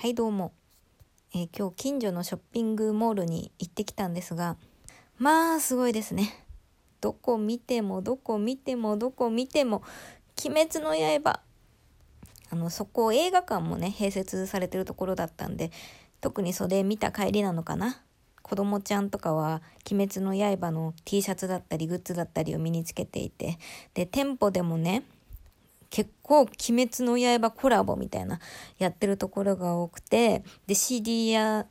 [0.00, 0.52] はいどうも、
[1.34, 4.56] えー今日近所のショッピングモールに行ってきたんですが
[5.18, 6.46] まあすごいですね。
[7.00, 9.82] どこ見てもどこ見てもどこ見ても
[10.46, 11.40] 「鬼滅の刃」
[12.48, 15.72] あのそこ映画館もね併設されてるところだったんで
[16.20, 18.00] 特に袖見た帰りなのかな。
[18.42, 23.58] 子供ちゃんとかは「鬼滅の刃」の T シャツだったりグッズだったりを身につけていて
[23.94, 25.02] で店舗でもね
[25.90, 28.40] 結構「鬼滅の刃」コラボみたいな
[28.78, 31.66] やってるところが多くてで CD や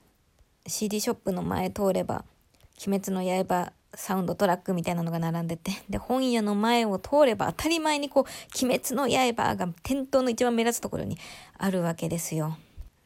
[0.65, 2.25] CD ショップの前通れば
[2.85, 8.23] 「鬼滅の刃」サウンドトラックみたいなのが並んでて で本屋の前を通れば当たり前にこう
[8.63, 11.17] 「鬼滅の刃」が店頭の一番目立つところに
[11.57, 12.57] あるわけですよ。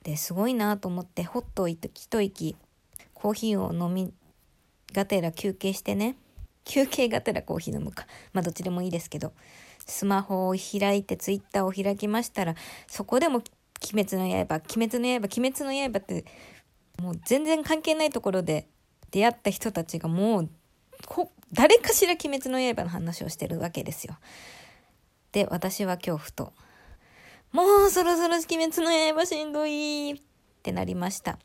[0.03, 2.55] ですごいなと思ってほっと一息
[3.13, 4.11] コーヒーを飲み
[4.93, 6.15] がてら休憩してね。
[6.63, 8.07] 休憩がてらコーヒー飲むか。
[8.33, 9.33] まあどっちでもいいですけど。
[9.85, 12.55] スマホを開いてツイッターを開きましたら
[12.87, 13.41] そこでも
[13.93, 16.25] 「鬼滅の刃」「鬼滅の刃」「鬼滅の刃」って
[17.01, 18.67] もう全然関係ないところで
[19.11, 20.49] 出会った人たちがもう
[21.05, 24.17] こ誰かしら「鬼滅の刃」の話をしてるわけですよ。
[25.31, 26.53] で私は恐怖と
[27.51, 30.15] 「もうそろそろ鬼滅の刃しんどい」っ
[30.63, 31.33] てなりました。
[31.33, 31.37] っ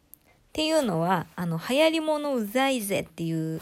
[0.52, 3.60] ていうのはあの流行り物うざいぜっていう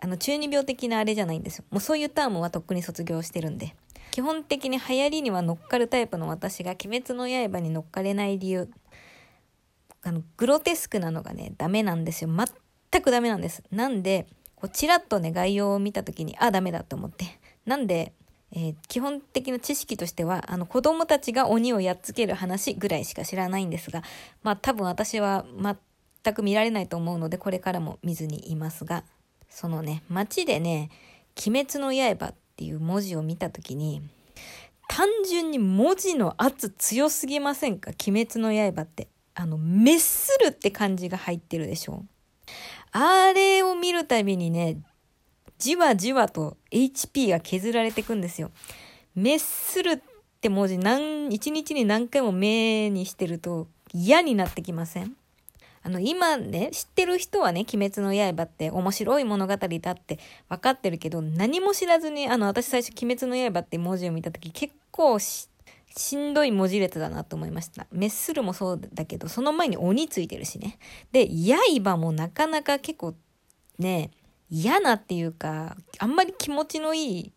[0.00, 1.64] あの中二病的なあれじゃないんですよ。
[1.70, 3.74] もうそういうタームはとっくに卒業してるんで。
[4.14, 8.70] 基本的に流行りには乗っかるタイプの私が鬼滅の刃に乗っかれない理由。
[10.04, 12.30] あの、グロテスクなのがね、ダメなんですよ。
[12.30, 13.64] 全くダメなんです。
[13.72, 17.24] なんで、こうチラッとね、概要を見た時に、あ、ダメだと思って。
[17.66, 18.12] なんで、
[18.52, 24.04] えー基本的な知識としては、あの、子供たちが鬼をやっつける話ぐらいしか知らないんですが、
[24.44, 25.44] まあ多分私は
[26.22, 29.02] 全く見られないと思うので、これからも見ずにいますが、
[29.48, 30.90] そのね、街でね、
[31.44, 34.00] 鬼滅の刃っていう文字を見た時に、
[34.88, 37.90] 単純に文字の圧強すぎませんか？
[38.06, 39.08] 鬼滅の刃って。
[39.34, 42.04] あの、滅するって感じが入ってるでしょ
[42.92, 44.78] あれを見るたびにね、
[45.58, 48.52] じわじわと HP が削られていくんですよ。
[49.16, 50.00] 滅するっ
[50.40, 55.16] て文字何、一日に何回も目にしてると嫌になってきません？
[55.84, 60.18] あの、今ね、知ってる人はね、鬼滅の刃って面白い物語だって
[60.48, 65.50] 分かってるけど、何も知らずに、あの、私最初鬼滅の刃って文字を見た時結構し、
[65.94, 67.86] しんどい文字列だなと思いました。
[67.92, 70.78] 滅するもそうだけど、その前に鬼ついてるしね。
[71.12, 73.14] で、刃もなかなか結構
[73.78, 74.10] ね、
[74.48, 77.32] 嫌なっていうか、あんまり気持ちのいい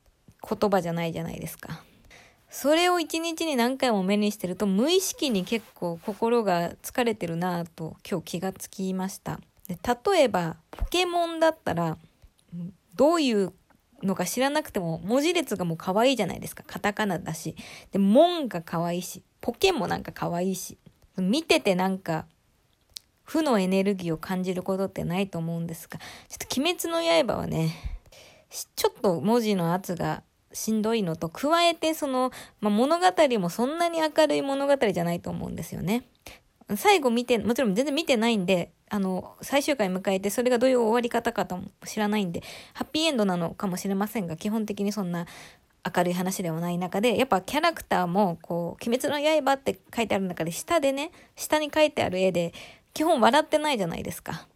[0.49, 1.83] 言葉じゃないじゃないですか。
[2.49, 9.39] それを一日に何回も目にしてると無意識に結構心が疲れてるなぁと今日気がつきました。
[9.67, 9.77] で
[10.11, 11.97] 例えばポケモンだったら
[12.95, 13.53] どういう
[14.03, 16.63] のか知らなくても文字列がもう可愛いじゃないですか。
[16.65, 17.55] カタカナだし。
[17.91, 20.77] で、モンが可愛いし、ポケもなんか可愛いし。
[21.17, 22.27] 見ててなんか
[23.23, 27.75] 負のエネルギーを感じることってないと思うんですが、ちょっと鬼滅の刃はね、
[28.49, 30.23] ちょっと文字の圧が
[30.57, 33.05] しんどいのと、加えてその、まあ、物語
[33.39, 36.03] もそんなに明るい物語じゃないと思うんですよね。
[36.75, 42.41] 最後見て、もちろん全然見てないんで、あの、最終回迎えて、それがどういう終わり方かとも知らないんで、
[42.73, 45.27] ハッピーエンドなのかもしれませんが、基本的にそんな
[45.95, 52.53] 明るい話ではない中で、やっぱキャラクターも、こう、鬼滅の刃って書いてある中で、下でね、下に書いてある絵で、
[52.93, 54.47] 基本笑ってないじゃないですか。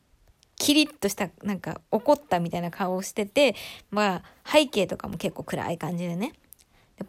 [0.62, 3.56] キリッとした、なんか怒ったみたいな顔をしてて、
[3.90, 6.34] まあ、背景とかも結構暗い感じでね。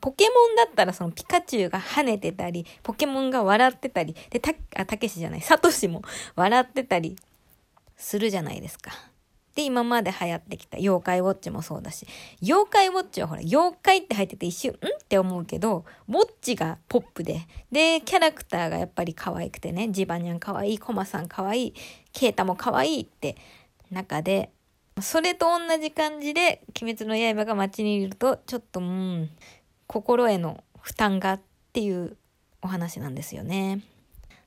[0.00, 6.00] ポケモンだったらそのピカチュウが跳ねてたり、ポケモンが笑ってたり、で、た、あ、たけしじゃない、サトシも
[6.34, 7.14] 笑ってたり
[7.98, 8.90] するじゃないですか。
[9.54, 12.06] で、今まで流行ってきた妖怪ウォッチもそうだし、
[12.42, 14.74] 妖怪ウォッチはほら、妖怪って入ってて一瞬、ん？
[14.74, 21.74] って思うけど、ウォッチがポップで、で、キャラクターがやっぱり可愛くてね、ジバニャン可愛い、コマさん可愛い、
[22.12, 23.36] ケータも可愛いって
[23.90, 24.50] 中で、
[25.00, 29.30] それと同じ感じで、鬼滅の刃が街にいると、ちょっと、うん、
[29.86, 31.40] 心への負担がっ
[31.72, 32.16] ていう
[32.62, 33.80] お話なんですよね。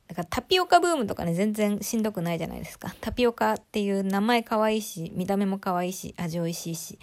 [0.08, 2.94] だからタピオカブームとかね、全然しんどくないじゃないですか。
[3.02, 7.00] タピオカっていう名前可愛いし、見た目も可愛いし、味美味しいし。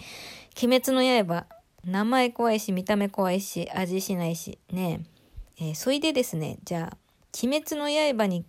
[0.61, 1.45] 鬼滅の刃、
[1.85, 5.01] 名前怖いし、見た目怖いし、味しないし、ね
[5.59, 5.71] え。
[5.71, 6.97] ーそれでですね、じゃあ、
[7.43, 8.45] 鬼滅の刃に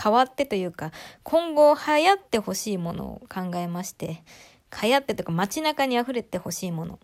[0.00, 0.92] 変わってというか、
[1.24, 4.22] 今後流行ってほしいものを考えまして、
[4.82, 6.98] 流行ってというか街中に溢れてほしいもの。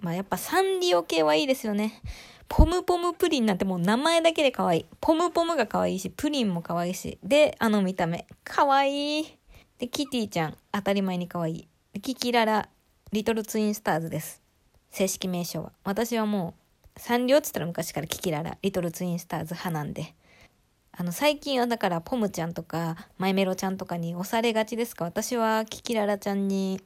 [0.00, 2.00] まあやっぱサンリオ系はいいですよね。
[2.48, 4.86] ポムポムプリンなんてもう名前だけで可愛い。
[5.00, 7.18] ポムポムが可愛いし、プリンも可愛いし。
[7.22, 8.26] で、あの見た目。
[8.42, 9.38] 可愛い。
[9.78, 11.68] で、キティちゃん、当たり前に可愛い。
[11.92, 12.68] でキキララ、
[13.12, 14.42] リトルツインスターズです。
[14.90, 15.72] 正式名称は。
[15.84, 16.54] 私はも
[16.96, 20.14] う、サンリオって言ったら昔からキキララ、リトルツインスターズ派なんで。
[20.92, 26.80] あの、最近はだからポムちゃんとか、マイメロちゃんとかに押されがちですか私はキキララちゃんに、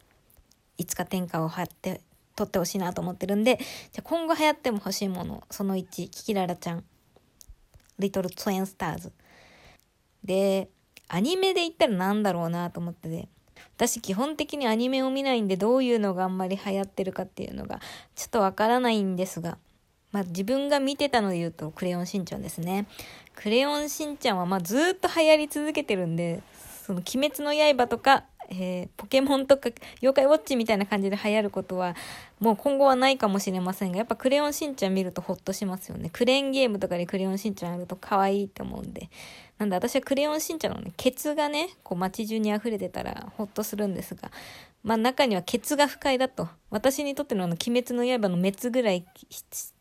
[0.77, 2.01] いつか天下を張って、
[2.37, 3.59] 取ってほしいなと思ってるんで、
[3.93, 6.85] じゃ今後流行っても欲しいもの、その1、キキララちゃん。
[7.99, 9.13] リトルツインスターズ。
[10.25, 10.69] で、
[11.09, 13.29] アニメで言ったら何だろうなと思ってて、
[13.77, 17.81] 私基本的にアニメを見ないんでどういうのがあんまり流行ってるかっていうのが
[18.15, 19.59] ちょっとわからないんですが、
[20.13, 22.87] まあ自分が見てたので言うとクレヨンしんちゃんですね。
[23.35, 26.43] クレヨンしんちゃんはまあずっと流行り続けてるんで、
[26.87, 29.71] その鬼滅の刃とか、えー、ポケモンとか
[30.03, 31.97] 妖怪ウォッチみたいな感じで流行ることは
[32.41, 36.11] もう今後はないかもしれませんが、やっぱクレヨンしんちゃん見るとホッとしますよね。
[36.13, 39.09] クレーンゲームとかでクレヨンしんちゃんあると可愛いって思うんで。
[39.59, 44.31] なんで私はクレヨンしんちゃんのね、ケツがね、こう街中に溢れてたらホッとするんですが、
[44.83, 46.49] まあ中にはケツが不快だと。
[46.71, 49.07] 私にとってのあの鬼滅の刃の滅ぐらい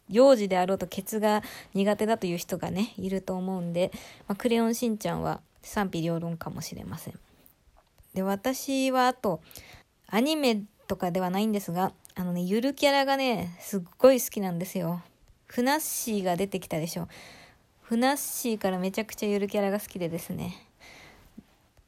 [0.09, 1.41] 幼児であろうとケツが
[1.73, 3.91] 苦手だという人がね、いると思うんで、
[4.27, 7.19] まあ、クレヨンしんちゃんは賛否両論かもしれません。
[8.13, 9.41] で、私はあと、
[10.07, 15.01] アニメとかではないんですが、あのね、ゆるキャラがね、すっごい好きなんですよ。
[15.47, 17.07] ふなっしーが出てきたでしょ。
[17.81, 20.67] ふなっしーからめちゃくちゃゆるキャラが好きでですね。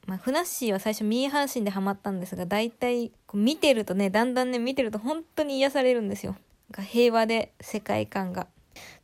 [0.08, 6.36] まあ、ふなっしーは最初ミーハンシンでハマったんですが、大体見てるとね、だんだんね、見てると本当に癒されるんですよ。
[6.78, 8.48] 平和で世界観が。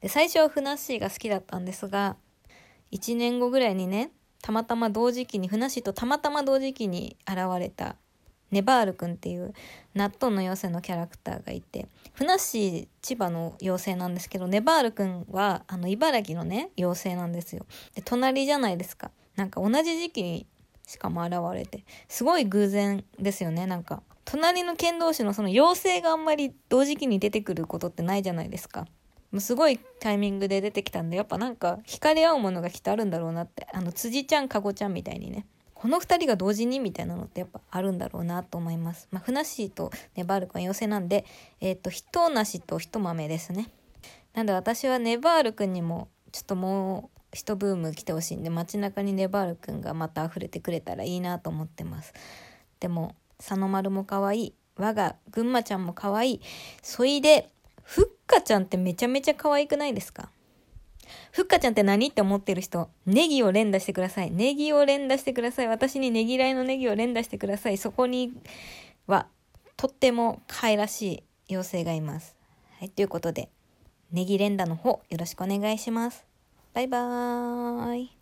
[0.02, 2.18] で、最初はふなっしーが好きだったんですが、
[2.92, 7.96] 1年後ぐらいにね、たまたま同時期に、ふなっしーとたまたま同時期に現れた
[8.52, 9.54] ネバールくんっていう
[9.96, 17.66] 納豆の妖精のキャラクターがいて、ふなっしー千葉の妖精なんですけど、ネバールくんはあの茨城のね、妖精なんですよ。
[17.96, 19.12] で、隣じゃないですか。
[19.36, 20.46] なんか同じ時期に
[20.86, 24.04] しかも現れて、すごい偶然ですよね、なんか。
[24.26, 28.86] 隣の県同士のその妖精があんまり同時期に出てくることってないじゃないですか。
[29.32, 33.68] もうすごいタイミングで出てきたんで、やっぱなんか惹かれ合うものがきっとあるんだろうなって。
[33.74, 35.46] あの、辻ちゃん、かごちゃんみたいにね。
[35.74, 39.08] この二人が同時にみたいなのってやっぱあるんだろうなと思います。
[39.10, 41.26] まあ、ふなっしーとネバールくんは妖精なんで、
[41.60, 43.70] えっ、ー、と、ひとなしとひと豆ですね。
[44.34, 52.14] なんで私はネバールくんにも、ちょっともう、一ブーム来てほしいんで、街中にネバールくんがまた溢れてくれたらいいなと思ってます。
[52.80, 54.54] でも、佐野丸も可愛い。
[54.76, 56.42] 我が群馬ちゃんも可愛い。
[56.84, 57.50] そいで、
[57.84, 60.30] ふっかちゃんってめちゃめちゃ可愛くないですか？
[61.32, 64.32] ふっかちゃんって何って思ってる人、ネギを連打してください。
[64.32, 65.68] ネギを連打してください。
[65.68, 67.78] 私にねぎらいのネギを連打してください。
[67.78, 68.34] そこに
[69.08, 69.28] は、
[69.76, 72.36] とっても可愛らしい妖精がいます。
[72.80, 73.50] はい、ということで、
[74.12, 76.26] ネギ連打の方、よろしくお願いします。
[76.74, 78.21] バイバーイ。